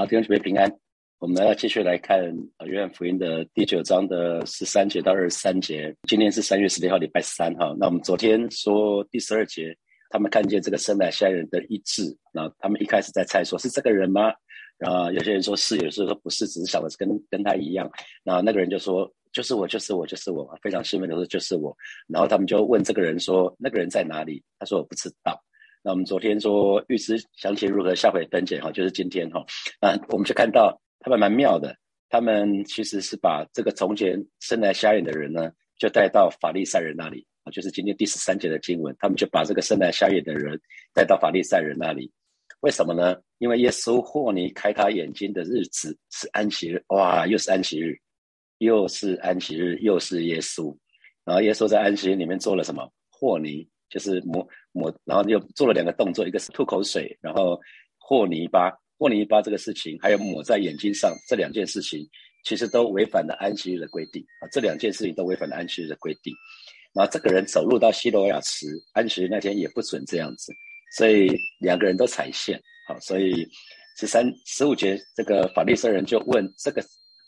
[0.00, 0.66] 好，弟兄姊妹平安。
[1.18, 2.18] 我们要继续来看
[2.64, 5.94] 《约翰福音》的第九章的十三节到二十三节。
[6.08, 7.76] 今天是三月十六号，礼拜三哈。
[7.78, 9.76] 那我们昨天说第十二节，
[10.08, 14.32] 他们看见这个生来下人的医治，那他们一开始在猜，说是这个人吗？
[14.78, 17.86] 然后有些人说是，有时候说不是，只是想的是跟跟他一样。
[18.24, 21.76] 然后那个人就说：“就是我，就是我，就是我。”非常兴奋的说：“就是我。”
[22.08, 25.38] 然后他们就问这个人说：“那个人在哪里？”他说：“我不知道。”
[25.82, 29.42] 那我们昨天说预知详情如何，下回登检哈，就是今天哈。
[29.80, 31.74] 那我们就看到他们蛮妙的，
[32.08, 40.60] 他们其实是把这个从前生来瞎眼的人呢，就带到法利赛人那里啊，就是今天第十三节的经文，他们就把这个生来瞎眼的人
[40.92, 42.12] 带到法利赛人那里。
[42.60, 43.16] 为什么呢？
[43.38, 47.98] 因为耶稣霍尼开他眼睛的日子是安息日，哇，又是安息日，
[48.58, 50.76] 又是安息日，又是耶稣。
[51.24, 52.86] 然后耶稣在安息日里面做了什么？
[53.10, 53.66] 霍尼。
[53.90, 57.60] 就是抹抹，然后又做了两个动作，一个是吐口水，然后
[57.98, 62.08] 和泥巴，和泥巴这个事情，还有抹在眼睛上这两件事情，
[62.44, 64.48] 其实都违反了安息日的规定啊。
[64.52, 66.32] 这两件事情都违反了安息日的规定。
[66.94, 70.52] 然后这个人走入到西罗亚池，安息日那天也不准这样子，
[70.96, 72.60] 所以两个人都踩线。
[72.86, 73.46] 好，所以
[73.98, 76.80] 十三十五节这个法利赛人就问这个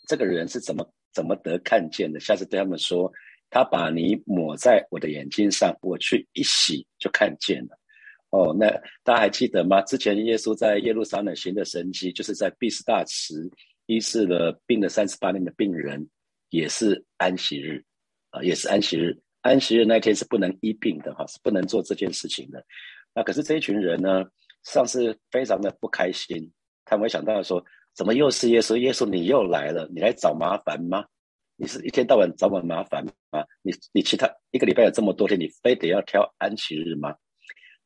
[0.09, 2.21] 这个人是怎么怎么得看见的？
[2.21, 3.13] 下次对他们说。
[3.53, 7.79] 他把泥抹在我的眼睛上，我去一洗就看见了。
[8.31, 8.67] 哦，那
[9.05, 9.83] 大家还记得吗？
[9.83, 13.51] 之前耶稣在耶路撒冷行的神迹，就是在毕斯大池
[13.85, 16.09] 医治了病了三十八年的病人，
[16.49, 17.85] 也是安息日
[18.31, 19.15] 啊，也是安息日。
[19.43, 22.65] 安息日那天是不能医病的哈，是不能做这件事情的。
[23.15, 24.25] 那可是这一群人呢，
[24.65, 26.51] 上次非常的不开心，
[26.87, 27.63] 他们会想到说，
[27.95, 28.79] 怎么又是耶稣？
[28.79, 31.05] 耶稣你又来了，你来找麻烦吗？
[31.63, 33.45] 你是一天到晚找我麻烦吗？
[33.63, 37.15] 你你其他一个礼拜有这么多天，你非得要挑安息日吗？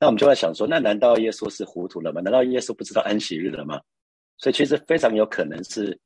[0.00, 2.22] 那我们就在想说，那难道耶稣是糊涂了吗？
[2.22, 3.78] 难道耶稣不知道安息日了吗？
[4.38, 6.00] 所以其实非常有可能是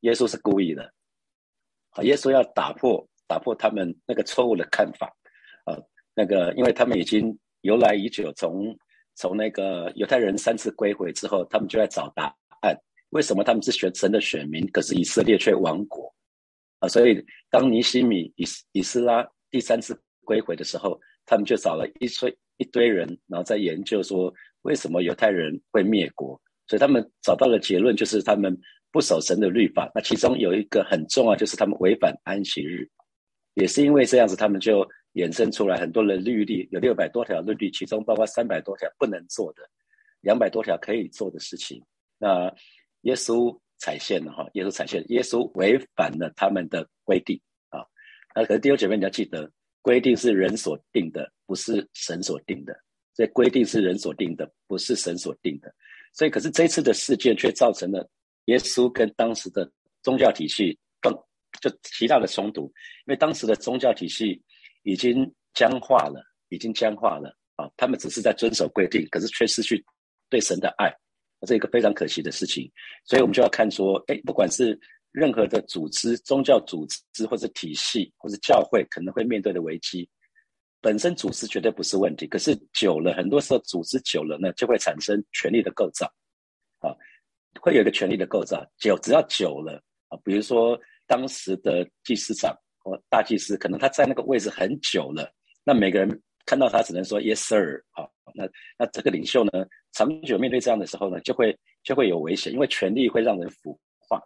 [0.00, 0.92] 耶稣是故意的，
[1.90, 5.06] 啊，耶稣要打破打破他们那个错误的看法，
[5.66, 5.78] 啊，
[6.16, 8.76] 那个因为他们已经由来已久，从
[9.14, 12.76] 从那个犹太人三次归回之后，他们就在找答案，
[13.10, 16.12] 为什么他们是选神的选民，可是以色列却亡国？
[16.88, 26.40] 所以，当尼西米以以斯拉第三次归回的时候，他们就找了一堆一堆人，然后在研究说为什么犹太人会灭国。
[26.66, 28.56] 所以他们找到了结论，就是他们
[28.90, 29.90] 不守神的律法。
[29.94, 32.88] 那其中有一个很重要，就是他们违反安息日。
[33.54, 39.62] 也是因为这样子，他们就衍生出来很多的律例，有六百多条律例，其中包括三百多条不能做的，
[40.22, 41.82] 两百多条可以做的事情。
[42.18, 42.52] 那
[43.02, 43.58] 耶稣。
[43.84, 47.84] 踩线了哈，耶稣踩线，耶稣违反了他们的规定啊。
[48.34, 49.50] 那可是弟兄姐妹你要记得，
[49.82, 52.74] 规定是人所定的，不是神所定的。
[53.12, 55.70] 这规定是人所定的，不是神所定的。
[56.14, 58.08] 所以，可是这次的事件却造成了
[58.46, 59.70] 耶稣跟当时的
[60.02, 61.12] 宗教体系更
[61.60, 62.62] 就极大的冲突，
[63.06, 64.42] 因为当时的宗教体系
[64.82, 67.68] 已经僵化了，已经僵化了啊。
[67.76, 69.84] 他们只是在遵守规定，可是却失去
[70.30, 70.90] 对神的爱。
[71.44, 72.70] 这一个非常可惜的事情，
[73.04, 74.78] 所以我们就要看说，哎，不管是
[75.12, 80.08] 任何的组织、宗教组织或者体系或者教会，可能会面对的危机，
[80.80, 86.06] 本身组织绝对不是问题，可是久了，很多时候组织久了呢，就会产生权力的构造，
[86.80, 86.90] 啊，
[87.60, 95.32] 会有一个权力的构造，久只要久了啊，比如说当时的祭司长或大祭司，可能他在那个位置很久了，
[95.64, 98.48] 那每个人看到他只能说 Yes sir，好，那
[98.78, 99.50] 那这个领袖呢？
[99.92, 104.20] 长久面对这样的时候呢，就会就会有危险，因为权力会让人腐化，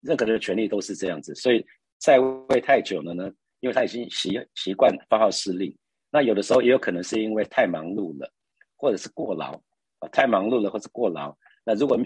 [0.00, 1.34] 任何的权力都是这样子。
[1.34, 1.64] 所以
[1.98, 5.72] 在位太久了呢，因为他已经习习惯发号施令，
[6.10, 8.28] 那有的时候也有可能是因为太忙碌了，
[8.76, 9.52] 或者是过劳
[10.00, 11.32] 啊，太忙碌了或者过劳。
[11.64, 11.96] 那如果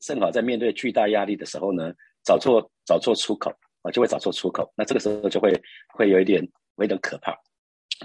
[0.00, 1.92] 正好在面对巨大压力的时候呢，
[2.22, 3.50] 找错找错出口
[3.82, 4.70] 啊，就会找错出口。
[4.76, 5.50] 那这个时候就会
[5.94, 7.32] 会有一点有点可怕。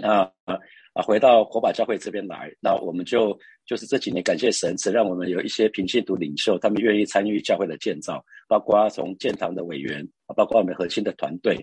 [0.02, 0.32] 啊
[0.94, 3.38] 啊，回到火把教会这边来，那我们就。
[3.66, 11.56] 就是这几年，感谢神，只让我们有一些平信徒领袖，他们愿意参与教会的建造，包括从建堂的委员，包括我们核心的团队。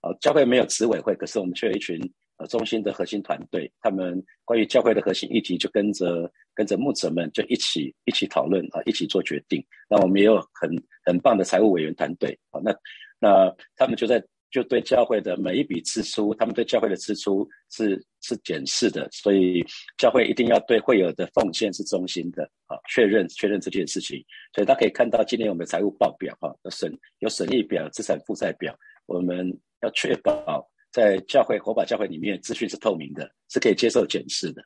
[0.00, 2.00] 啊，教会没有执委会，可是我们却有一群
[2.36, 9.60] 呃中心的核心团队，他们关于教会的核心议题，就跟着跟着牧者们就一起一起讨论啊，一起做决定。
[9.88, 10.70] 那我们也有很
[11.04, 12.72] 很棒的财务委员团队啊，那
[13.18, 14.24] 那他们就在。
[14.50, 19.64] 就对教会的每一笔支出，他们对教会的支出是是检视的，所以
[19.96, 24.22] 教会一定要对会有的奉献是忠心的啊，确认确认这件事情。
[24.54, 28.76] 所以大家可以看到，今年我们的财务报表哈，有损有损益表、资产负债表，
[29.06, 34.62] 我们要确保在教会火把教会里面资讯是透明的，是可以接受检视的。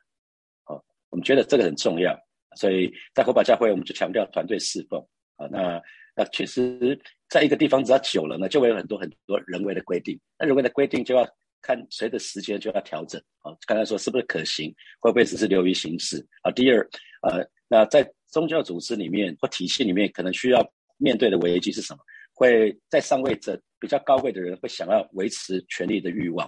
[0.63, 2.17] 好，我们觉得这个很重要，
[2.57, 4.99] 所以在火把教会，我们就强调团队侍奉
[5.35, 5.45] 啊。
[5.51, 5.79] 那
[6.15, 6.99] 那确实，
[7.35, 10.17] 在一个地方只要久了呢，就会有很多很多人为的规定。
[10.39, 11.27] 那人为的规定就要
[11.61, 13.51] 看随着时间就要调整啊。
[13.67, 16.51] 刚才说是不是可行，会不会只是流于形式啊？
[16.51, 16.79] 第二，
[17.23, 20.65] 呃，那在宗教组织里面或体系里面，可能需要
[20.95, 21.99] 面对的危机是什么？
[22.33, 26.47] 会在上位者比较高位的人会想要维持权力的欲望。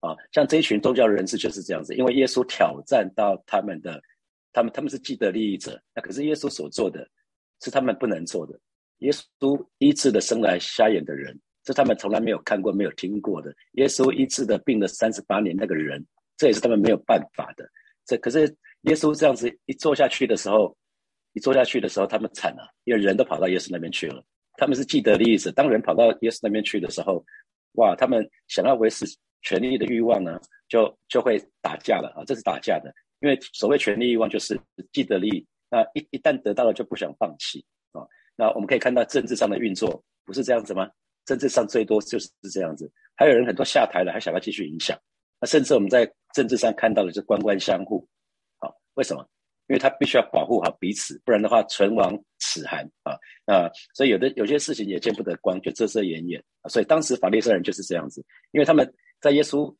[0.00, 4.02] 啊，像这一群宗教人士就是这样子，因为耶稣挑战到他们的，
[4.52, 7.08] 他们他们是既得利益者，那可是耶稣所做的
[7.62, 8.58] 是他们不能做的。
[8.98, 13.54] 耶稣医治的生来瞎眼的人，是他们从来没有看过、没有听过的。
[13.72, 16.04] 耶稣医治的病了三十八年那个人，
[16.36, 17.68] 这也是他们没有办法的。
[18.04, 18.42] 这可是
[18.82, 20.76] 耶稣这样子一做下去的时候，
[21.32, 24.22] 一做下去的时候，他们惨了，因为人都跑到耶稣那边去了。
[24.56, 27.24] 他们是既得利益者，当人跑到耶稣那边去的时候，
[27.72, 29.06] 哇，他们想要维持。
[29.42, 32.24] 权力的欲望呢，就就会打架了啊！
[32.26, 34.58] 这是打架的，因为所谓权力欲望就是
[34.92, 37.64] 既得利益，那一一旦得到了就不想放弃。
[38.36, 40.88] 那我们可以看到政治上的运作不是这样子吗？
[41.24, 44.96] 政治上最多就是这样子，还有人很多下台了还想要继续影响，
[45.40, 48.06] 那甚至我们在政治上看到的是官官相护，
[48.58, 49.26] 好，为什么？
[49.68, 53.16] 因为他必须要保护好彼此，不然的话唇亡齿寒啊。
[53.44, 56.68] 那所以有的有些事情也见不得光，就遮遮掩掩啊。
[56.68, 58.92] 所以当时法利赛人就是这样子，因为他们。
[59.18, 59.74] 在耶稣，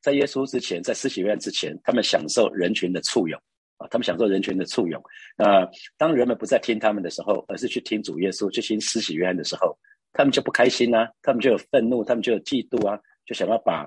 [0.00, 3.38] 在耶稣之前，在施洗约翰之前，他们享受人群的簇拥
[3.78, 5.02] 啊，他们享受人群的簇拥。
[5.36, 9.76] 那当人们不再听他们的时候，而是去听主耶稣，去听施洗约翰的时候，
[10.12, 13.86] 他们就不开心啊，他们就有愤怒，他们就有嫉妒啊，就想要把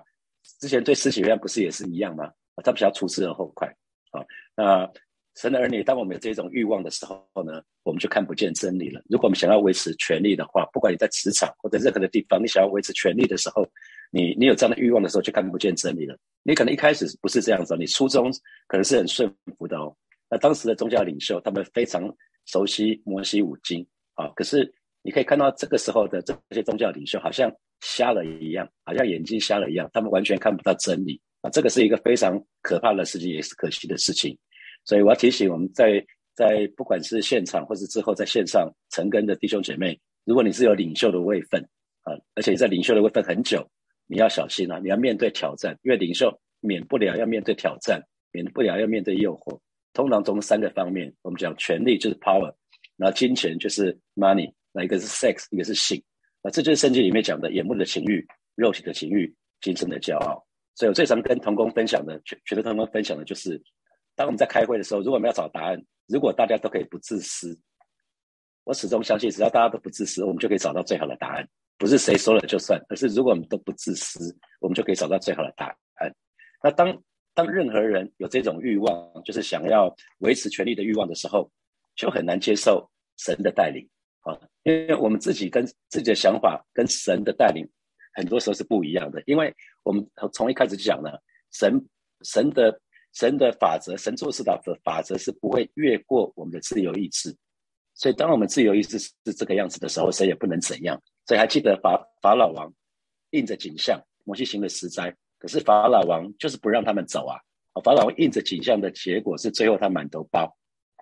[0.59, 2.31] 之前对施洗约翰不是也是一样吗？
[2.63, 3.67] 他们想要除之而后快
[4.11, 4.21] 啊。
[4.55, 4.89] 那
[5.35, 9.01] 神的儿女，当我们有这种欲望的时候呢，我们就看不见真理了。
[9.09, 13.65] 如果我们想要维持权力的话，不管你在职场或者任何的地方，你想要维持权力的时候，
[14.09, 16.17] 你你有这样的欲望的时候，就看不见真理了。
[16.43, 18.31] 你可能一开始不是这样子，你初衷
[18.67, 19.95] 可能是很顺服的哦。
[20.29, 22.03] 那当时的宗教领袖，他们非常
[22.45, 23.85] 熟悉摩西五经
[24.15, 24.27] 啊。
[24.35, 24.71] 可是
[25.01, 27.51] 你可以看到这个时候的这些宗教领袖，好像
[27.81, 31.49] 瞎了一样，好像眼睛瞎了一样，他们完全看不到真理啊。
[31.49, 34.37] 这个是一个非常可怕的事情，也是可惜的事情。
[34.85, 36.03] 所以我要提醒我们在
[36.35, 41.61] 在不管是现场或是之后在线上成根的弟兄姐妹，如果你是有领袖的位分
[42.03, 43.67] 啊，而且在领袖的位分很久。
[44.11, 44.79] 你要小心啊！
[44.81, 48.01] 你要面对挑战，因为领袖免不了要面对挑战，
[48.31, 49.59] 免不了要面对诱惑。
[49.93, 52.51] 通常从三个方面，我们讲权力就是 power，
[52.97, 56.03] 然后金钱就是 money，那一个是 sex，一个是性。
[56.41, 58.25] 那这就是圣经里面讲的眼目的情欲、
[58.55, 60.43] 肉体的情欲、精神的骄傲。
[60.73, 63.61] 所以我最常跟同工分享的，全全的同工分享的就是，
[64.15, 67.55] 当我们在开会的时候，如果我们要找答案，如果大家都可以不自私，
[68.63, 71.47] 我始终相信，只要大家都不自私，我们就可以找到最好的答案。
[71.79, 75.65] 不是谁说了就算，而是如果我们都不自私，我们就可以找到最好的答
[75.95, 76.13] 案。
[76.61, 77.01] 那当
[77.33, 81.49] 当任何人有这种欲望，就是想要维持权力的欲望的时候，
[81.95, 82.85] 就很难接受
[83.17, 83.87] 神的带领
[84.23, 87.65] 啊，因为我们自己跟自己的想法跟神的带领
[88.13, 89.23] 很多时候是不一样的。
[89.25, 91.81] 因为我们从一开始就讲了，神
[92.23, 92.77] 神的
[93.13, 97.33] 神的法则，神做事的法则是不会越过我们的自由意志。
[97.99, 100.97] 所以，当我们自由意志是这个样子的时候，谁也不能怎样。
[101.27, 102.73] 所以，还记得法法老王
[103.31, 107.35] 印着景象，摩西行了十灾，可是法老王就是不让他们走啊。
[107.83, 110.49] 法老王印着景象的结果是，最后他满头包，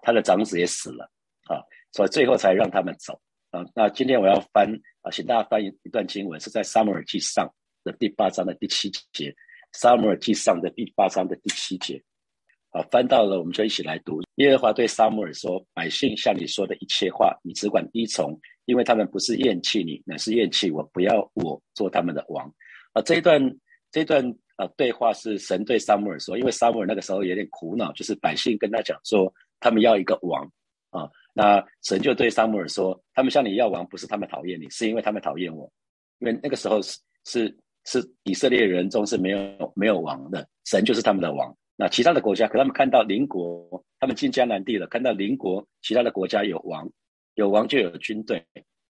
[0.02, 1.08] 他的长子也死了
[1.46, 1.62] 啊，
[1.92, 3.14] 所以最后才让他们走
[3.52, 3.64] 啊。
[3.76, 4.68] 那今天我要翻
[5.04, 7.48] 啊，请大家翻一一段经文，是在撒母耳记上
[7.84, 9.32] 的第八章的第七节，
[9.72, 12.04] 撒母耳记上的第八章的第七节。
[12.72, 14.22] 啊，翻到了，我们就一起来读。
[14.36, 22.46] 耶和华对撒母耳说：“百姓向你说的一切话，你只管依从，因为他们不是厌弃你，乃是厌弃我，不要我做他们的王。”
[22.94, 23.42] 啊，这一段
[23.90, 24.24] 这一段
[24.58, 30.44] 啊对话是神对撒母耳说，因为撒母耳那个时候有点苦恼，就是百姓跟他讲说，他们要一个王
[30.90, 31.10] 啊。
[31.34, 35.72] 那神就对撒母耳说：“他们向你要王，不是他们讨厌你，是因为他们讨厌我，
[36.20, 46.90] 因为那个时候是是是以色列人中是没有没有王的，神就是他们的王。”那其他的国家，可他们看到邻国，他们进迦南地了，看到邻国其他的国家有王，
[47.36, 48.44] 有王就有军队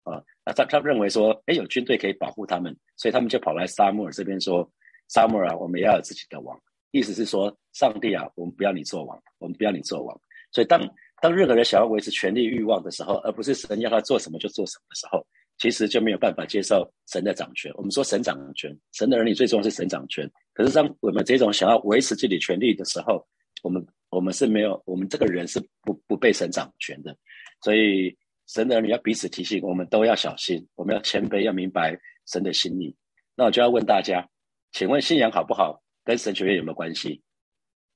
[0.03, 0.21] 啊。
[0.45, 4.69] 那他他认为说，哎，有军队可以保护他们，所以他们就跑来沙漠这边说
[5.07, 6.59] ：“沙漠啊，我们要有自己的王。”
[6.91, 10.19] 意思是说，上帝啊，我们不要你做王，我们不要你做王。
[10.51, 10.79] 所以当
[11.21, 15.25] 当任何人想要维持权力欲望的时候，而不是神要他做什么就做什么的时候。
[15.63, 17.71] 其实就没有办法接受神的掌权。
[17.75, 20.29] 我们说神掌权，神的儿女最重要是神掌权。
[20.53, 23.25] 可是当我们这种想要维持自己权利的时候，
[23.61, 27.15] 我们我们是没有，我们这个人是不不被神掌权的。
[27.61, 28.13] 所以
[28.45, 32.93] 神的儿女要彼此提醒，我们都要小心，我们要谦卑，要明白神的心意。
[33.33, 34.27] 那我就要问大家，
[34.73, 37.21] 请问信仰好不好，跟神学院有没有关系？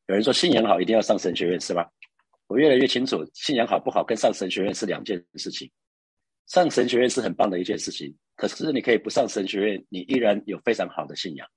[0.07, 1.85] 有人说信仰好一定要上神学院是吧？
[2.47, 5.69] 我越来越清楚，信仰好不好跟上神学院是两件事情。
[6.47, 11.47] 上神学院是很棒的一件事情，可是你可以不上神学院，你依然有非常好的信仰。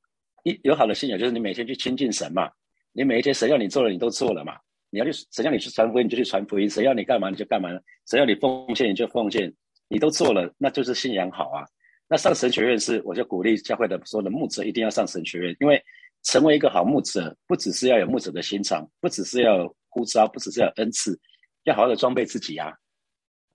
[0.44, 2.50] 一有好的信仰，就是你每天去亲近神嘛。
[2.92, 4.56] 你每一天神要你做的，你都做了嘛。
[4.90, 7.68] 你要去神要你去传福音，你就去传福音；神要你干嘛，你就干嘛。
[8.08, 9.52] 神要你奉献，你就奉献。
[9.86, 11.64] 你都做了，那就是信仰好啊。
[12.08, 15.80] 那上神学院是，我就鼓励教会的所有的牧者一定要上神学院，因为
[16.24, 21.16] 成为一个好牧者，不只是要有牧者的心肠，不只是要有呼召，不只是要有恩赐，
[21.64, 22.72] 要好好的装备自己啊。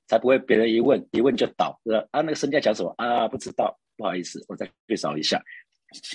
[0.08, 1.80] 才不会别人一问一问就倒，
[2.12, 3.28] 啊，那个圣家讲什么啊？
[3.28, 5.42] 不知道，不好意思，我再去找一下。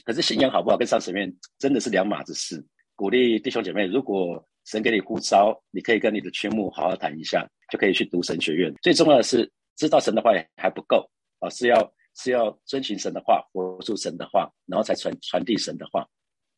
[0.05, 2.65] 可是信仰好不好跟上神面真的是两码子事。
[2.95, 8.73] 鼓励弟兄姐妹，如果神给你呼召，你可以跟你的群牧好好谈一下，就可以去读神学院。
[8.83, 16.07] 最重要的是知道神的话还不够啊，是要是要遵循神的话，活出神的话，然后才传传递神的话。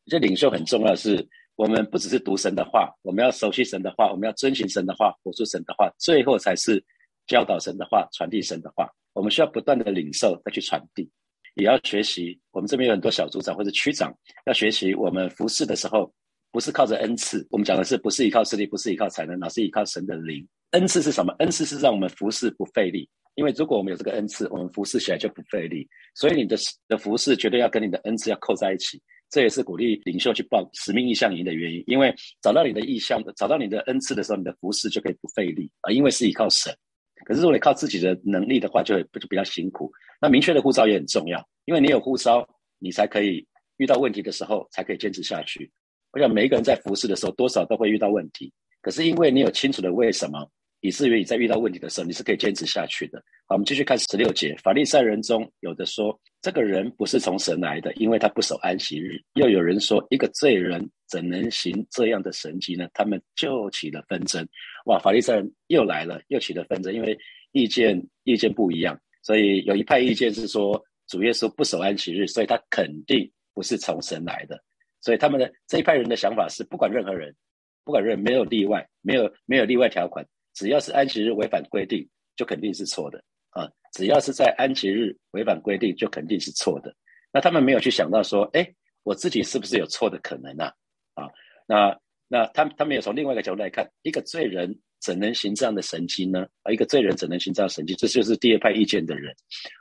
[0.07, 1.25] 这领袖很重要是，
[1.55, 6.83] 我们不只是读神的话，我们要熟悉神的话，我们要遵循神的话，活出神的话，最后才是。
[7.27, 11.09] 教导神的话，传递神的话，我们需要不断的领受再去传递，
[11.55, 12.39] 也要学习。
[12.51, 14.13] 我们这边有很多小组长或者区长，
[14.45, 16.13] 要学习我们服侍的时候，
[16.51, 17.45] 不是靠着恩赐。
[17.49, 20.47] 我们讲的是不是依靠势力，不是依靠才能，而是依靠神的灵。
[20.71, 21.33] 恩赐是什么？
[21.39, 23.09] 恩赐是让我们服侍不费力。
[23.35, 25.87] 因为如果我们有这个恩赐，我们服侍起来就不费力。
[26.13, 26.55] 所以你的
[26.87, 29.01] 的服侍绝对要跟你的恩赐要扣在一起。
[29.29, 31.83] 这也是鼓励领袖去报使命意向营的原因。
[31.87, 36.71] 因为找到你的意向，找到你的恩赐的时候，你的服侍就可以不费力啊，因为是依靠神。
[37.23, 39.91] 可是如果你靠自己的能力的话，就会就比较辛苦。
[40.21, 42.47] 那明确的护照也很重要，因为你有护照，
[42.79, 43.45] 你才可以
[43.77, 45.71] 遇到问题的时候才可以坚持下去。
[46.11, 48.51] 我想每一个人在服侍的时候，多少都会遇到问题。
[48.81, 50.49] 可是因为你有清楚的为什么。
[50.85, 53.17] 以至于你在遇到问题的时候，你是可以坚持下去的。
[53.47, 54.53] 好，我们继续看十六节。
[54.61, 59.17] 法利赛人中有的说，这个人不是从神来的，因为他不守安息日。
[59.35, 62.89] 又有人说，一个罪人怎能行这样的神迹呢？
[62.91, 64.43] 他们就起了纷争。
[64.87, 67.15] 哇，法利赛人又来了，又起了纷争，因为
[67.51, 74.59] 意见意见不一样，所以有一派意见是说主耶稣不守安息日，所以他肯定不是从神来的。
[75.01, 77.35] 所以他们的这一派人的想法是，不管任何人，
[77.83, 80.25] 不管任没有例外，没有没有例外条款。
[80.55, 83.69] 只要是安息日违反规定，就肯定是错的啊！
[83.91, 86.95] 只要是在安息日违反规定，就肯定是错的。
[87.31, 88.67] 那他们没有去想到说，哎，
[89.03, 90.73] 我自己是不是有错的可能啊？
[91.13, 91.29] 啊，
[91.67, 96.47] 那那他他们也从另外一个角度来看，一个罪人怎能行这样的神迹呢？
[96.63, 97.93] 啊，一个罪人怎能行这样的神迹？
[97.95, 99.33] 这就是第二派意见的人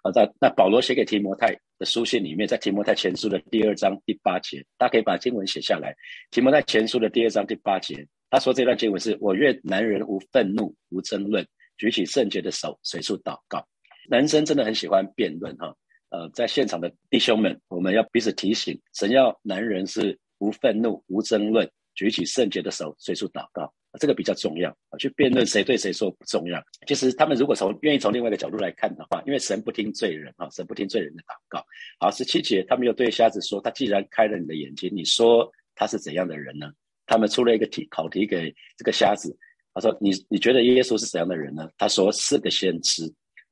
[0.03, 0.11] 啊。
[0.15, 1.49] 那那保罗写给提摩太
[1.79, 5.95] 的书信里面，在提摩太前书的第二章第八节，大家可以把经文写下来。
[6.31, 8.07] 提摩太前书的第二章第八节。
[8.31, 11.47] 他说这段经文是我愿男人无愤怒无争论，
[11.77, 13.67] 举起圣洁的手随处祷告。
[14.09, 15.77] 男生真的很喜欢辩论哈，
[16.09, 24.99] 呃，在现场的弟兄们，我们要彼此提醒，神要男人是无愤怒无争论，举起圣洁的手随处祷告，这个比较重要啊。
[24.99, 26.61] 去辩论谁对谁错不重要。
[26.89, 31.65] 其实他们如果从愿意从另外一个角度来看的话，因为神不听罪人啊，神不听罪人的祷告。
[32.01, 36.73] 好，十七节他们又对瞎子说：“他既然开了你的眼睛，你说他是怎样的人呢？”
[37.07, 39.37] 他们出了一个题考题给这个瞎子，
[39.75, 43.05] 他说：“你你觉得耶稣是怎样的人呢？”他说：“是个先知。”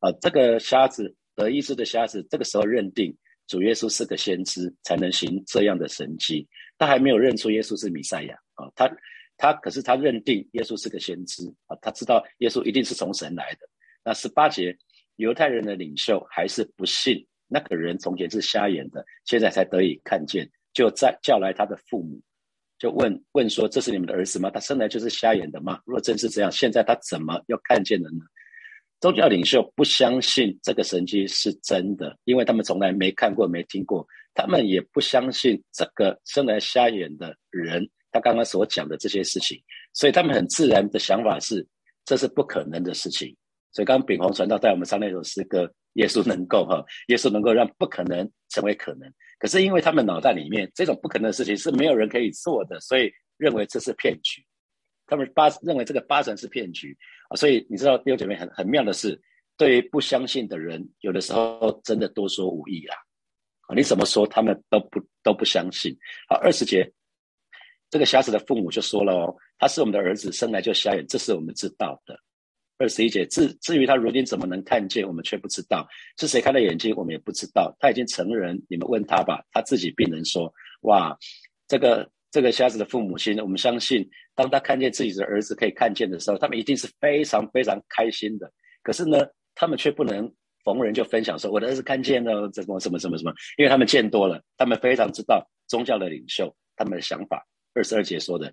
[0.03, 3.15] 啊，这个瞎子得医治的瞎子，这个时候认定
[3.47, 6.49] 主耶稣是个先知，才能行这样的神迹。
[6.81, 8.91] 他还没有认出耶稣是弥赛亚啊，他
[9.37, 13.69] 他可是他认定耶稣是个先知啊，他知道耶稣一定是从神来的。
[14.03, 14.75] 那十八节，
[15.17, 22.19] 犹太人的领袖还是不信那个人从前是瞎眼的，现在才得以看见，就在叫来他的父母。
[22.79, 24.49] 就问问说：“这是你们的儿子吗？
[24.49, 25.83] 他生来就是瞎眼的吗？
[25.85, 28.21] 如果真是这样，现在他怎么又看见了呢？”
[29.01, 34.07] 宗教领袖不相信这个神迹是真的，因为他们从来没看过、没听过。
[34.35, 39.61] 他们也不相信这个生来瞎眼的人他刚刚所讲的这些事情，
[39.93, 41.67] 所以他们很自然的想法是
[42.05, 43.35] 这是不可能的事情。
[43.73, 54.45] 所以刚刚炳宏传道带我们唱那首诗歌：“耶稣能够哈， 耶稣能够让不可能成为可能。”可是因为他们脑袋里面这种不可能的事情是没有人可以做的，所以认为这是骗局。
[55.11, 56.97] 他们八认为这个八成是骗局
[57.29, 59.21] 啊，所以你知道弟兄姐妹很很妙的是，
[59.57, 62.95] 对于不相信的人，有的时候真的多说无益啦。
[63.63, 65.95] 啊，你怎么说他们都不都不相信。
[66.29, 66.91] 好，二十节，
[67.91, 72.17] 这个瞎子的父母就说了哦，他是我们的儿子，生来就瞎眼，这是我们知道的。
[72.79, 75.87] 二十一节，至至于他如今怎么能看见，我们却不知道
[76.19, 77.77] 是谁开了眼睛，我们也不知道。
[77.79, 80.51] 他已经成人，你们问他吧，他自己必能说。
[80.81, 81.15] 哇，
[81.69, 84.09] 这个这个瞎子的父母亲，我们相信，
[84.41, 88.51] 当他看见自己的儿子可以看见的时候，他们一定是非常非常开心的。
[88.83, 89.19] 可是呢，
[89.55, 90.33] 他们却不能
[90.65, 97.47] 逢人就分享说，我的儿子看见了怎么什么什么什么，因为他们见多了，他们非常知道宗教的领袖他们的想法。
[97.75, 98.51] 二十二节说的，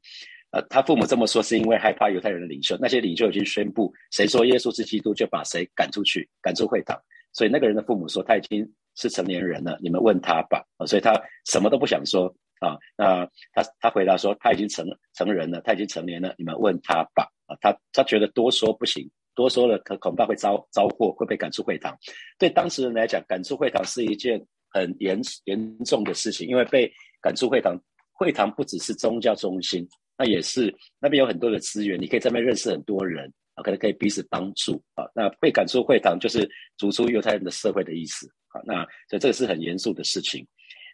[0.52, 7.00] 呃，他父母这么说是因为害怕犹太人的领袖，那些领袖已经宣布，谁说耶稣是基督，就把谁赶出去，赶出会堂。
[7.32, 10.66] 所以那个人的父母说，他已经是成年人了，你们问他吧。
[10.86, 11.14] 所以他
[11.46, 12.78] 什么都不想说啊。
[12.98, 17.28] 那他他回答说，他已经成成人了，他已经成年了，你们问他吧。
[17.48, 21.98] 啊，他他觉得多说不行，多说了可恐怕会遭遭祸，会被赶出会堂。
[22.38, 27.80] 对当事人来讲，赶出会堂是一件很严严重的事情，因为被赶出会堂，
[28.12, 29.88] 会堂不只是宗教中心。
[30.18, 35.06] 那也是那边有很多的资源，你可以在那边认识很多人啊，可能可以彼此帮助啊。
[35.14, 38.60] 那被赶出会堂就是逐出犹太人的社会的意思啊。
[38.66, 40.46] 那所以这个是很严肃的事情。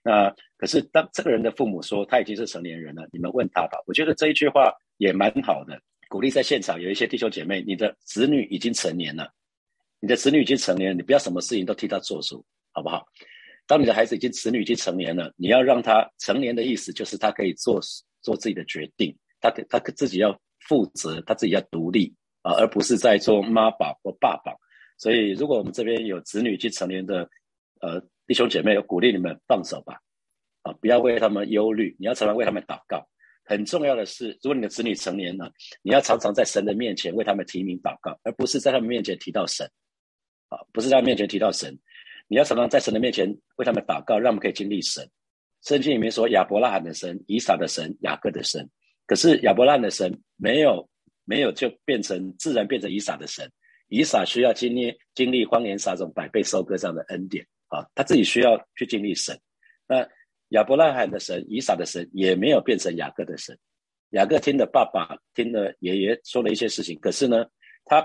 [0.04, 0.28] 那
[0.64, 3.78] 可是当这个人的父母说他已经是成年人了，你们问他吧。
[3.86, 5.78] 我觉得这一句话也蛮好的，
[6.08, 9.30] 鼓励在现场有一些弟兄姐妹，你的子女已经成年了，
[10.00, 13.06] 你的子女已经成年，你不要什么事情都替他做主，好不好？
[13.68, 17.82] 当你的孩子已经子女已经成年了，你要让他成年的意思就是他可以做。
[18.22, 20.40] 做自己的决定，他他自己要
[20.70, 24.54] 负责，他自己要独立啊，而不是在做妈宝或爸爸。
[24.98, 27.30] 所以，如果我们这边有子女及成年的
[27.82, 30.00] 呃弟兄姐妹，鼓励你们放手吧，
[30.64, 33.08] 啊，不要为他们忧虑，你要常常为他们祷告。
[33.46, 35.52] 很重要的是，如果你的子女成年了，
[35.82, 39.70] 你要常常在神的面前为他们提名祷告，而不是在他们面前提到神
[40.48, 41.78] 啊，不是在面前提到神，
[42.30, 43.28] 你要常常在神的面前
[43.58, 45.06] 为他们祷告，让我们可以经历神。
[45.64, 48.70] 圣经里面说亚伯拉罕的神、以撒的神、雅各的神，
[49.06, 50.90] 可是亚伯拉罕的神没有
[51.26, 53.50] 没有就变成自然变成以撒的神，
[53.90, 59.38] 以撒需要经历经历荒年撒种、百倍收割这样的恩典啊，他自己需要去经历神。
[59.86, 60.08] 那
[60.54, 63.56] 亚伯拉罕的神、以撒的神也没有变成雅各的神，
[64.10, 67.46] 雅各听了爸爸、听了爷爷说了一些事情，可是呢，
[67.86, 68.04] 他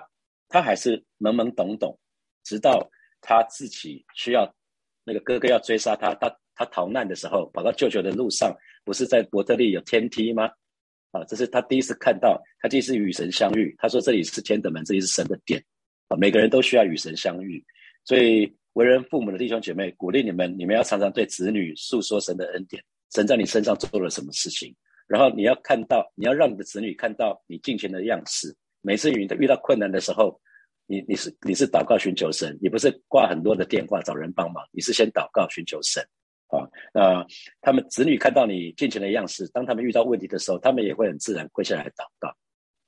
[0.49, 1.99] 他还是懵懵懂懂，
[2.45, 2.87] 直到
[3.23, 4.55] 他自己需要
[5.05, 6.31] 那个哥哥要追杀他，他。
[6.61, 8.53] 他逃难的时候，跑到舅舅的路上，
[8.85, 10.51] 不是在伯特利有天梯吗？
[11.13, 13.73] 啊，这是他第一次看到，他第一次与神相遇。
[13.79, 15.65] 他说这里是天的门，这里是神的殿。
[16.09, 17.65] 啊，每个人都需要与神相遇，
[18.03, 24.75] 所以为人父母的弟兄姐妹，鼓励你们，你们要常常对子女诉说神的恩典，神在你身上做了什么事情。
[25.07, 28.55] 然后你要看到，你要让你的子女看到你敬虔的样式。
[28.81, 30.39] 每次遇到遇到困难的时候，
[30.87, 36.03] 你你是你是祷告寻求神，你不是挂很多的电话找人帮忙，你是先祷告寻求神。
[36.49, 37.27] 啊，那
[37.61, 42.33] 他们子女看到你尽情的样式，当他们遇到问题的时候，他们也会很自然跪下来祷告。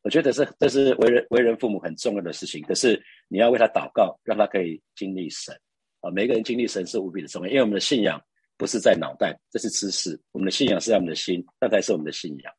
[0.03, 2.63] 我觉得是这是为人为人父母很重要的事情。
[2.63, 5.55] 可是你要为他祷告，让他可以经历神。
[6.01, 8.21] 啊，每个人经历神是无比的重要，因为我们的信仰
[8.57, 10.19] 不是在脑袋，这是知识。
[10.33, 12.53] 我们的信仰是在我们的心，那才是我们的信仰。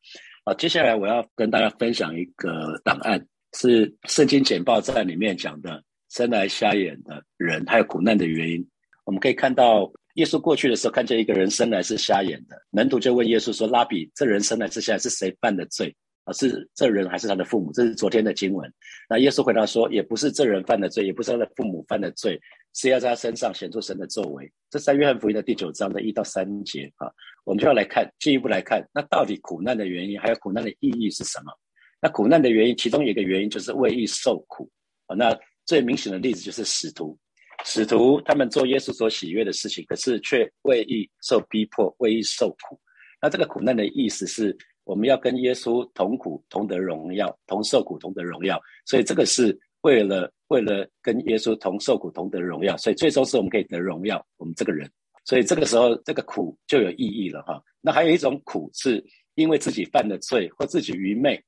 [0.44, 3.24] 啊，接下来我要跟大家分享一个档案，
[3.54, 8.66] 是圣经简报在里面讲的生来瞎眼的人还有苦难的原因。
[9.04, 9.92] 我们可以看到。
[10.16, 16.32] 耶稣过去的时候，看见一个人生来是瞎眼的，门徒就问耶稣说：“拉比，这人生来是瞎，是谁犯的罪啊？
[16.34, 18.70] 是这人还是他的父母？”这是昨天的经文。
[19.08, 22.38] 那耶稣回答说：“也不是这人犯的罪，也不是他的父母犯的罪，
[22.74, 27.10] 是要在他身上显出神的作为。”这在约翰福音的第九章的一到三节啊，
[27.44, 31.52] 我们就要来看进一步来看，那到底苦难的原因，还有苦难的意义是什么？
[32.00, 34.70] 那苦难的原因，其中有一个原因就是为义受苦
[35.06, 35.14] 啊。
[35.14, 37.18] 那最明显的例子就是使徒。
[37.64, 42.80] 使徒他们做耶稣所喜悦的事情，可是却为义受逼迫，为义受苦。
[43.20, 48.60] 那这个苦难的意思是，我们要跟耶稣同苦，同得荣耀；同受苦，同得荣耀。
[48.84, 52.76] 所以这个是为了为了跟耶稣同受苦，同得荣耀。
[52.76, 54.88] 所以最终是我们可以得荣耀，我们这个人。
[55.24, 57.62] 所以这个时候，这个苦就有意义了哈。
[57.80, 59.02] 那还有一种苦，是
[59.34, 61.42] 因为自己犯的罪或自己愚昧。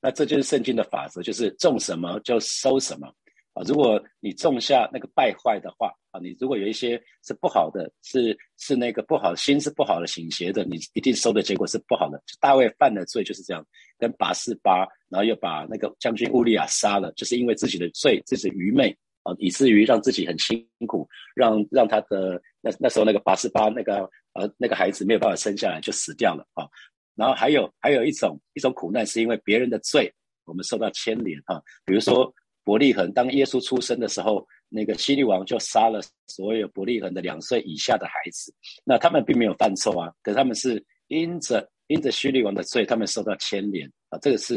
[0.00, 3.06] 那这就是圣经的法则，就是种什么就收什么。
[3.52, 5.92] 啊，如果你种下那个败坏的话，
[6.22, 12.22] 你如果有一些是不好的，是是那个不好心是不好的行邪的，你一定收的结果是不好的。
[12.40, 13.66] 大卫犯的罪就是这样，
[13.98, 26.66] 跟拔示巴，然后又把那个将军乌利亚杀了，就是因为自己的罪，自己愚昧啊，以至于让自己很辛苦，让让他的那那时候那个拔示巴那个呃那个孩子没有办法生下来就死掉了啊。
[27.14, 30.12] 然后还有还有一种一种苦难是因为别人的罪，
[30.44, 32.32] 我们受到牵连啊，比如说。
[32.66, 38.52] 伯利恒，当耶稣出生的时候，那个希律王就杀了所有伯利恒的两岁以下的孩子。
[38.82, 44.18] 那他们并没有犯错啊，可他们是因着因着希律王的罪，他们受到牵连啊。
[44.20, 44.56] 这个是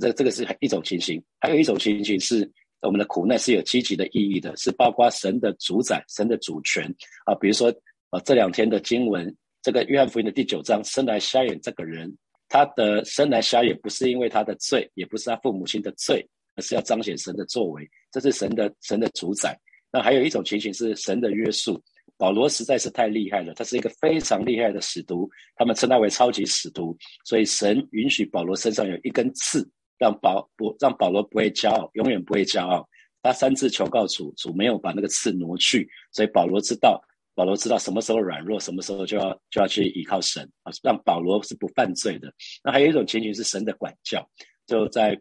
[0.00, 2.48] 这这个是一种情形，还有一种情形是
[2.82, 6.84] 我们的苦难是有积极的意义的，是包括神的主宰、神的主权
[7.26, 7.34] 啊。
[7.34, 7.68] 比如说
[8.10, 12.16] 啊，这两天的经文，这个约翰福音的第九章，生来瞎眼这个人，
[12.48, 16.24] 他的生来瞎眼不是因为他的罪，也不是他父母亲的罪。
[16.60, 19.58] 是要彰显神的作为，这是神的神的主宰。
[19.92, 21.82] 那还有一种情形是神的约束。
[22.16, 26.94] 保罗实在是太厉害了，他是一个非常厉害的使徒，他们称他为超级使徒，
[27.24, 29.66] 所以神允许保罗身上有一根刺，
[29.98, 32.86] 让保不让保罗不会骄傲，永远不会骄傲。
[33.22, 37.02] 他三次求告主，主没有把那个刺挪去，所以保罗知道，
[37.34, 42.30] 保罗知道什么时候软弱，什么时候就要就要去依靠神啊，让保罗是不犯罪的。
[42.62, 44.28] 那还有一种情形是神的管教，
[44.66, 45.18] 就在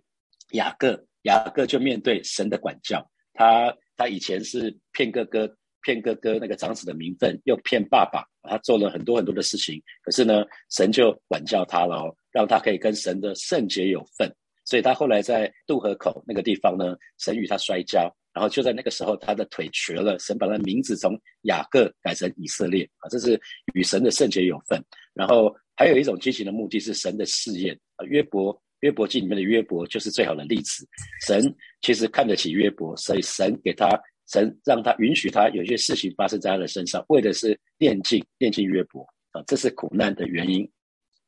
[0.51, 5.47] 雅各，雅各就面对神的管教，他他以前是骗哥哥，
[5.83, 14.27] 骗哥哥那个长子的名分，又骗爸爸，他做了很多很多的事情，可是呢，神就管教他了哦，让他可以跟神的圣洁有份。
[14.65, 20.17] 所以他后来在渡河口那个地方呢，神与他摔跤，然后就在那个时候，他的腿瘸了。
[20.19, 23.39] 神把他名字从雅各改成以色列啊，这是
[23.73, 24.79] 与神的圣洁有份。
[25.13, 28.05] 然后还有一种畸形的目的是神的试验啊。
[28.05, 30.87] 约伯约伯记里面的约伯就是最好的例子。
[31.25, 33.89] 神其实看得起约伯，所以神给他
[34.27, 40.69] 神让他允许他有些事情发生在他的身上，为的是炼净炼净约伯啊，这是苦难的原因。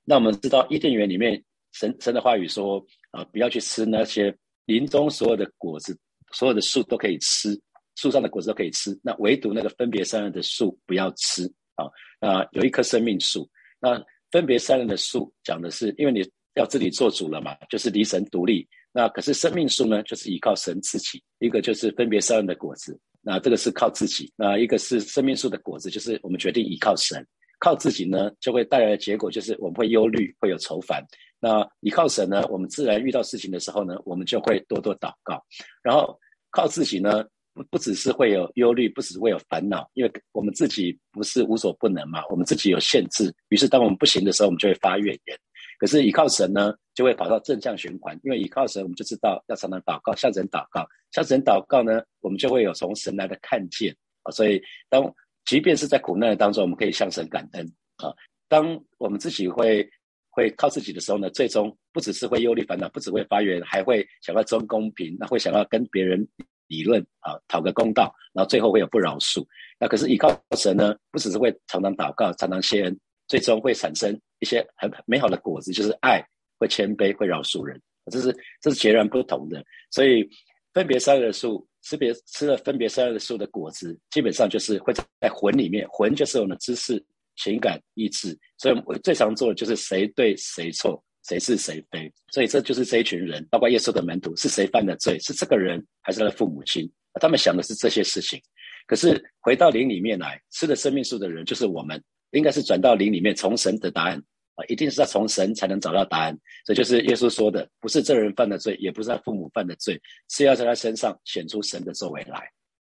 [0.04, 2.86] 那我们知道伊甸园里面神神的话语说。
[3.12, 4.34] 啊，不要去吃那些
[4.64, 5.94] 林中所有的果子，
[6.32, 7.60] 所有的树都可以吃，
[7.98, 8.98] 树上的果子都可以吃。
[9.04, 11.44] 那唯独那个分别三人的树不要吃
[11.76, 11.92] 啊。
[12.22, 13.46] 那有一棵生命树，
[13.82, 16.22] 那分别三人的树讲的是，因为你
[16.56, 18.68] 要自己做主了嘛，就是离神独立。
[18.94, 21.22] 那可是生命树呢，就是依靠神自己。
[21.40, 24.32] 一个就是分别三人的果子，那这个是靠自己。
[24.36, 27.26] 那一个是生命树的果子，就是我们决定依靠神。
[27.60, 31.04] 靠自己呢，就会带来的结果就是我们会忧虑，会有愁烦。
[31.40, 32.44] 那依靠神呢？
[32.50, 35.42] 我们自然遇到事情的时候呢，我们就会多多祷告。
[35.84, 43.34] 然后靠自己呢，不不只是会有忧虑，不只是会有烦恼，因为我们自己不是无所不能嘛，我们自己有限制。
[43.50, 45.38] 于是当我们不行的时候，我们就会发怨言。
[45.82, 53.92] 可是依靠神呢，就会跑到正向循环，因为依靠神，我们就知道要常常祷告，向神祷告，向神祷告呢，我们就会有从神来的看见
[54.22, 54.32] 啊。
[54.32, 55.04] 所以当
[55.46, 57.66] 即便是在苦难的当中，我们可以向神感恩
[57.98, 58.14] 啊。
[58.48, 59.90] 当我们自己会。
[60.34, 66.26] 会靠自己的时候呢，最终不只是会忧虑烦恼，不只会发愿，还会想要争公平，那会想要跟别人
[66.68, 69.46] 理论啊，讨个公道，然后最后会有不饶恕。
[69.78, 76.22] 那可是依靠神呢，不只是会常常祷告，常常谢恩，最终会产生一些很美好的果子，就是爱，
[76.60, 77.82] 会谦卑，会饶恕人。
[78.12, 79.64] 这是这是截然不同的。
[79.90, 80.30] 所以
[80.74, 87.02] 分别善恶的树，吃别吃了分别善恶的树的果子，基本上就是会在魂里面，魂就是我们的知识。
[87.38, 92.12] 情感意志，所以我最常做的就是谁对谁错，谁是谁非。
[92.28, 95.18] 所以这就是这一群人，包括耶稣的门徒，是谁犯的罪？
[95.20, 96.88] 是这个人还是他的父母亲？
[97.20, 98.40] 他们想的是这些事情。
[98.86, 104.22] 可是回到灵里面来，吃了生命树的人就是我们，应该是转到灵里面，从神的答案
[104.56, 106.38] 啊，一定是要从神才能找到答案。
[106.66, 112.38] 这就是耶稣说的，不是这人犯的罪，也不是他父母犯的罪，是要在他身上显出神的作为来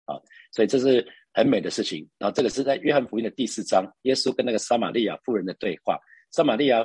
[0.05, 0.15] 啊。
[0.51, 1.05] 所以这是。
[1.33, 5.95] 很美的事情，然后这个是在约翰福音的第四章，耶稣跟那个撒玛利亚妇人的对话。
[6.31, 6.83] 撒玛利亚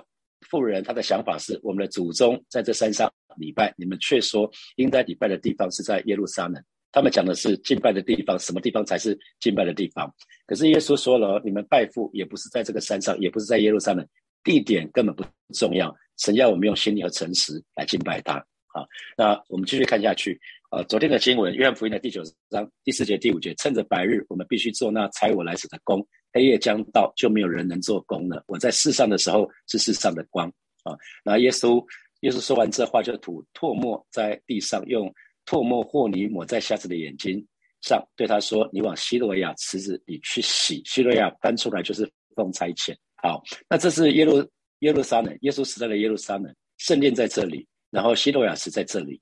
[0.50, 6.62] 妇人她的想法是：我们的祖宗在这山上礼拜，你们却说应该礼拜的地方是在耶路撒冷。
[6.92, 10.12] 他们讲的是敬拜的地方，什么地方才是敬拜的地方？
[10.46, 14.06] 可是耶稣说了，你们拜父也不是在这个山上，也不是在耶路撒冷，
[14.44, 15.24] 地点根本不
[15.54, 15.92] 重要。
[16.18, 18.34] 神要我们用心灵和诚实来敬拜他。
[18.66, 20.38] 好，那我们继续看下去。
[20.70, 26.00] 呃，昨天的经文，约翰福音的第九章第四节、第五节，趁着白日，我们必须做那差我来时的工；
[26.32, 28.42] 黑夜将到，就没有人能做工了。
[28.46, 30.48] 我在世上的时候是世上的光
[30.82, 30.96] 啊。
[31.22, 31.84] 那耶稣，
[32.20, 35.12] 耶稣说完这话，就吐唾沫在地上，用
[35.46, 37.44] 唾沫和泥抹在瞎子的眼睛
[37.82, 42.94] 上，对他说：“你往希罗亚池子里去洗。”希罗亚搬出来就是奉差遣。
[43.16, 44.46] 好，那这是耶路
[44.80, 49.20] 耶路撒冷，耶稣时代的耶路撒冷，圣殿在这里，然后希罗亚池在这里。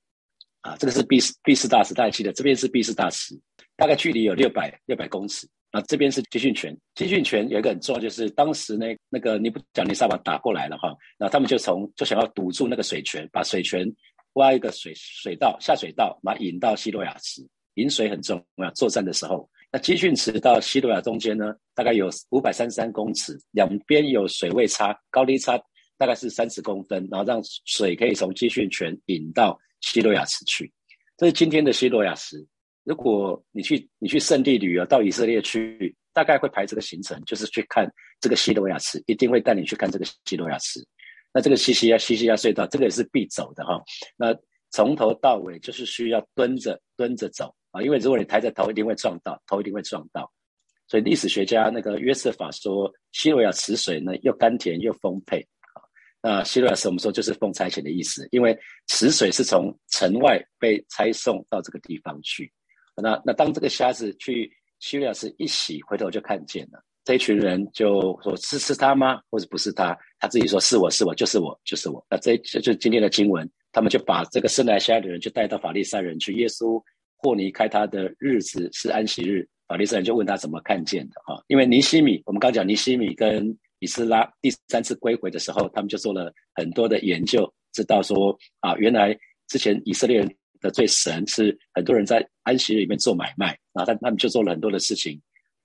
[0.60, 3.34] 啊，这个是毕士毕士大池，大家记得这边是毕士大池，
[3.76, 5.48] 大概距离有六百六百公尺。
[5.70, 13.86] 啊，这边是集训泉，基训泉有一个很重要，就是当时呢那个尼布甲尼撒把打过来了哈，那他们就从就想要堵住那个水泉，把水泉
[14.34, 18.70] 挖一个水水道下水道，把引到西罗亚池，引水很重要。
[18.72, 25.60] 作战的时候，那基训池到西罗亚中间呢，大概有五百三十三公尺，两边有水位差，高低差
[25.96, 29.58] 大概是三十公分，然后让水可以从基训泉引到。
[29.82, 30.70] 希罗亚池去，
[31.16, 32.46] 这是今天的希罗亚池。
[32.84, 37.90] 如果你去你去圣地旅游到以色列去，大概会排这个行程，就是去看
[38.20, 40.86] 这个希罗亚池，一定会带你去看这个希罗亚池。
[41.32, 43.80] 那这个西西亚西西亚隧道，这个也是必走的哈。
[44.16, 44.34] 那
[44.70, 50.30] 从头到尾就是需要蹲着蹲着走啊，因为如果你抬着头，一定会撞到，头一定会撞到。
[50.86, 55.40] 所以历史学家那个约瑟法说，希罗亚池水呢又甘甜又丰沛
[55.74, 55.78] 啊。
[56.20, 62.52] 那希罗亚斯我们说就是奉差遣的意思，因为池水是从城外被差送到这个地方去。
[62.96, 69.20] 那那当这个瞎子去希律老师一洗回头就看见了，这群人就说是是他吗？
[69.28, 69.98] 或者不是他？
[70.20, 72.06] 他自己说是我是我就是我就是我。
[72.08, 76.32] 那这这就今天的经文，他们就把这个生来下来的人就带到法利赛人去。
[76.34, 76.80] 耶稣
[77.16, 81.42] 或离开他的日子是安息日，法利赛人就问他怎么看见的哈？
[81.48, 89.18] 因为尼西米，我们刚讲尼西米跟以斯拉第三次归回的时候，他们就做了很多的研究，知道说啊，原来
[89.48, 90.36] 之前以色列人。
[90.62, 95.18] 的最神是很多人在安息日里面做买卖，然后他他们就做了很多的事情，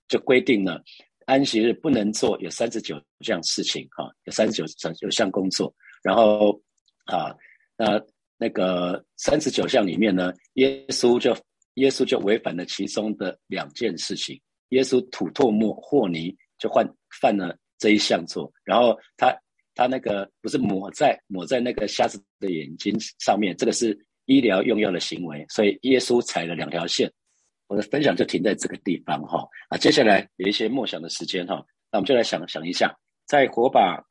[0.08, 0.82] 就规定了
[1.26, 4.64] 安息日不能做有三十九项事情哈，有三十九
[5.00, 6.58] 有项工作，然后
[7.04, 7.36] 啊
[7.76, 8.00] 那
[8.38, 11.36] 那个三十九项里面呢，耶稣就
[11.74, 16.88] 耶稣就违反了其中的两件事情，耶稣吐唾沫和泥就犯
[17.20, 19.36] 犯了这一项错，然后他
[19.74, 23.96] 他那个不是抹在抹在那个瞎子的眼睛上面，这个是。
[24.28, 27.08] 医疗用药的行为，所以耶稣踩了两条线。
[27.68, 31.54] 我的分享就停在这个地方哈啊，接下来有一些默想的时间哈，
[31.90, 32.94] 那我们就来想想一下，
[33.26, 34.02] 在火把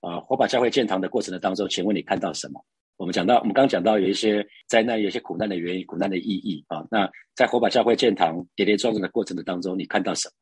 [0.00, 2.64] 啊火把教会建堂的过程的当中，请问你看到什么？
[2.96, 6.84] 我们讲到，我们刚刚讲到有一些灾难，有一些苦难的原因，苦难的意义啊。
[6.90, 10.32] 那在火把教会建堂跌跌撞撞的过程的当中，你看到什么？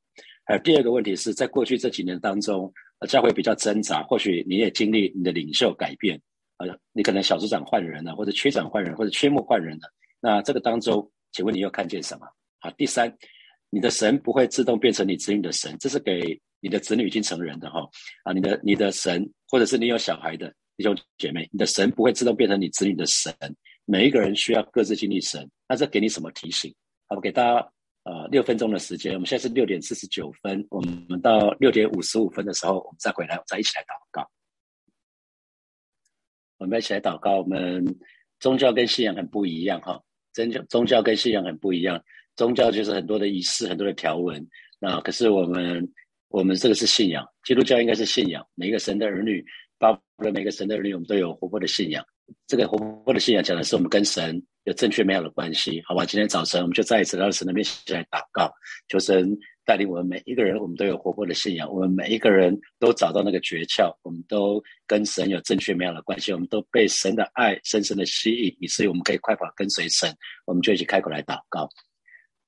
[0.46, 2.72] 还有第二个问题是在过去这几年当中，
[3.08, 6.18] 教会比较挣扎，或许你也经历你的领袖改变。
[6.56, 9.92] 啊，你可能小组长换人了，或者区长换人，或者区牧换人了。
[10.20, 12.26] 那这个当中，请问你又看见什么？
[12.66, 13.16] 好，第三，
[13.70, 17.88] 你的神不会自动变成你子女的神，这是给你的子女已经成人的哈。
[18.24, 23.32] 啊，你的你的神，或者是你有小孩的弟兄姐妹，你的神不会自动变成你子女的神。
[23.84, 25.48] 每一个人需要各自经历神。
[25.68, 26.74] 那这给你什么提醒？
[27.06, 29.12] 好，给大家呃六分钟的时间。
[29.12, 34.28] 我们现在是六点四十九分，我们到六点五十五分的时候，我们再回来，我们再一起来祷告。
[36.58, 37.38] 我们一起来祷告。
[37.38, 37.84] 我们
[38.40, 40.02] 宗教跟信仰很不一样，哈，
[40.32, 42.02] 宗教宗教跟信仰很不一样。
[42.36, 44.46] 宗教就是很多的仪式，很多的条文。
[44.78, 45.86] 那可是我们，
[46.28, 47.26] 我们这个是信仰。
[47.44, 49.44] 基督教应该是信仰，每一个神的儿女，
[49.78, 52.04] 包括每个神的儿女，我们都有活泼的信仰。
[52.46, 56.04] 这个活泼的信仰讲的是我们跟神有正确美好的关系，好吧？
[56.04, 58.52] 今天早晨我们就再一次到神的面前来祷告，
[58.88, 59.36] 求神。
[59.66, 61.68] 带领我们每一个人，我们都有活泼的信仰。
[61.68, 66.32] 我们每一个人都找到那个诀窍，我们都跟神有正确美好的关系。
[66.32, 70.08] 我们都被神的爱深深的吸引，以至于我们可以快跑跟随神。
[70.44, 71.68] 我们就一起开口来祷告。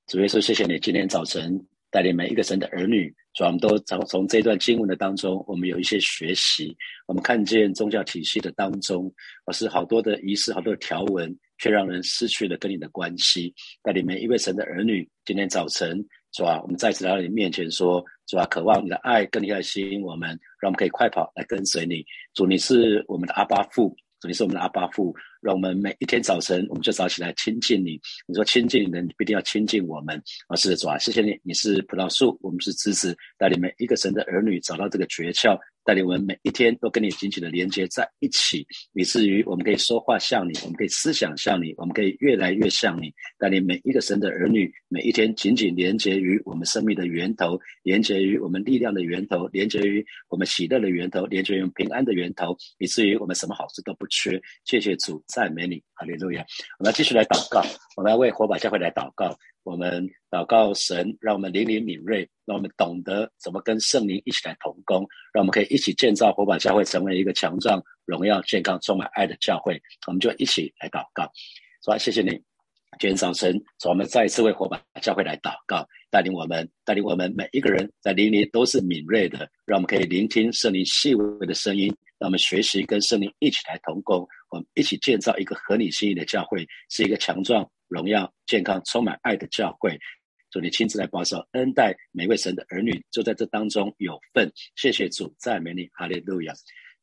[0.09, 1.55] 主耶稣，谢谢你今天早晨
[1.91, 6.75] 带领每一个神的儿女，主我们都从从这段经文的当中，我们有一些学习。
[7.07, 9.13] 我们看见宗教体系的当中，
[9.45, 13.53] 而是好多的仪式、好多的条文，却让人失去了跟你的关系。
[13.83, 16.03] 带领每一位神的儿女，今天早晨。
[16.33, 16.61] 是吧？
[16.63, 18.45] 我们再次来到你面前说，是吧？
[18.47, 20.29] 渴望你的爱更加的吸引我们，
[20.61, 22.05] 让我们可以快跑来跟随你。
[22.35, 28.01] 主，你是我们的阿巴父，主，你是我们的阿巴父，让我们每一天早晨我们就早起来亲近你。
[28.27, 30.21] 你说亲近你的，你必定要亲近我们。
[30.47, 35.59] 啊，是的，主啊，谢谢你，你是葡萄树，我们是枝子，带领每一个神的儿女找到这个诀窍。
[35.89, 43.11] 带领我们每一天都跟你紧紧的连接在一起，以至于我们可以说话像你，我们可以思想像你，我们可以越来越像你。
[43.39, 54.39] 带领每一个神的儿女，每一天紧紧连接于我们生命的源头，连接于我们力量的源头，连接于我们喜乐的源头，连接于平安的源头，以至于我们什么好事都不缺。
[54.67, 56.45] 谢谢主，赞美你，哈利路亚！
[56.79, 57.65] 我们继续来祷告，
[57.97, 59.35] 我们要为火把教会来祷告。
[59.65, 69.81] 我们祷告神，让我们灵灵敏锐，让我们懂得怎么跟圣灵一起来同工，让我们可以一起建造火把教会，成为一个强壮、荣耀、健康、充满爱的教会。
[70.07, 71.31] 我们就一起来祷告，
[71.85, 72.31] 说谢谢你，
[72.99, 87.69] 今天早晨，我们再一次为火把教会来祷告，带领我们，带领我们每一个人在灵里都是敏锐的，让我们可以聆听圣灵细微的声音，让我们学习跟圣灵一起来同工，我们一起建造一个合你心意的教会，是一个强壮。
[87.89, 89.99] 荣耀、健康、充满爱的教会，
[90.51, 94.53] 主你亲自来保守、恩待每位神的儿女，就在这当中有份。
[94.77, 96.53] 谢谢主，赞美你，哈利路亚。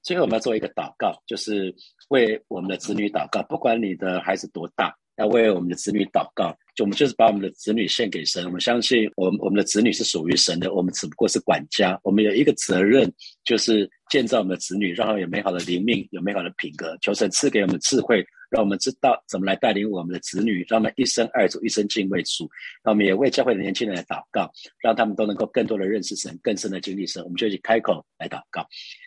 [0.04, 1.74] 最后我们要做一个祷告，就是
[2.10, 3.42] 为我们的子女祷告。
[3.50, 6.56] 不管你的孩子多大，要为我们的子女祷告。
[6.76, 8.46] 就我们就是把我们的子女献给神。
[8.46, 10.74] 我们相信，我们我们的子女是属于神的。
[10.74, 12.00] 我们只不过是管家。
[12.04, 13.12] 我们有一个责任，
[13.44, 16.96] 就是建造我们的子女，让他们有美好的灵命，有美好的品格。
[17.02, 18.26] 求神赐给我们智慧。
[18.52, 22.48] 让我们知道怎么来带领我们的子女，让他们一生爱主，一生敬畏主。
[22.84, 27.22] 让我们也为教会的年轻人来祷告，让他们都能够更多的认识神，更深的经历神。
[27.24, 28.66] 我们就一起开口来祷告，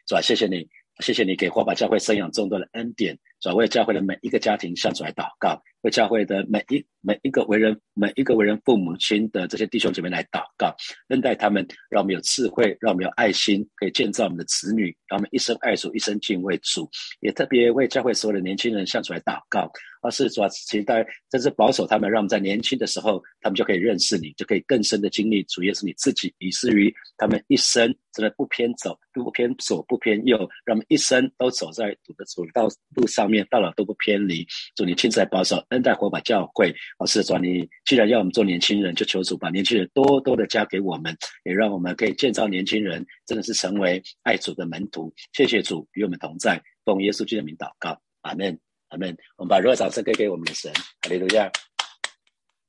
[0.09, 0.21] 是吧？
[0.21, 3.17] 谢谢你，谢谢你给火把教会生养众多的恩典。
[3.41, 10.75] 主为教会的每一个家庭向主来祷告，为教会的每一每一个为人每一个为人父母亲的这些弟兄姐妹来祷告，
[11.09, 16.89] 恩待他们，让我们有智慧，让我们有爱心，可以建造我们的子女，让我们一生爱主，一生敬畏主。
[17.21, 19.71] 也特别为教会所有的年轻人向主来祷告，
[20.03, 34.47] 而是主要期待，真是保守他们，让我们在年轻的时候，他们就可以认识你，就可以更深的经历主耶稣你自己，以至于他们一生真的不偏走，不偏左，不偏右，让我们一生都走在主的主道路上面，到老都不偏离。
[34.75, 36.75] 祝你亲自来保守，恩待火把教会。
[36.99, 45.13] 我是主，你既然要我们做年轻人，就求主把年轻人多多的加给我们，也让我们可以建造年轻人，真的是成为爱主的门徒。
[45.33, 49.15] 谢谢主与我们同在，奉耶稣基督的名祷告，阿门，阿门。
[49.37, 51.51] 我们把热掌声给给我们的神，哈利路亚。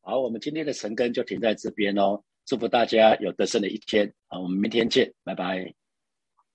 [0.02, 2.22] 好，我们今天的晨更就停在这边哦。
[2.46, 4.12] 祝福大家有得胜的一天。
[4.28, 5.79] 好，我们明天见，拜拜。